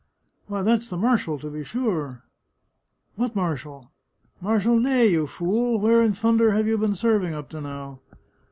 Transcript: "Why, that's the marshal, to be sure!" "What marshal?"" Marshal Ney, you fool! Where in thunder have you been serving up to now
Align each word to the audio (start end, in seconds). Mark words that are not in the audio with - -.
"Why, 0.47 0.63
that's 0.63 0.89
the 0.89 0.97
marshal, 0.97 1.37
to 1.37 1.47
be 1.51 1.63
sure!" 1.63 2.23
"What 3.17 3.35
marshal?"" 3.35 3.89
Marshal 4.41 4.79
Ney, 4.79 5.05
you 5.05 5.27
fool! 5.27 5.79
Where 5.79 6.01
in 6.01 6.13
thunder 6.13 6.53
have 6.53 6.65
you 6.67 6.79
been 6.79 6.95
serving 6.95 7.35
up 7.35 7.49
to 7.49 7.61
now 7.61 7.99